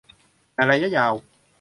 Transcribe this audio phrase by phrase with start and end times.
[0.55, 1.13] ในระยะยาว